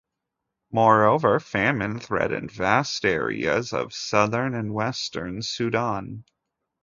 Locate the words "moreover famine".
0.71-1.99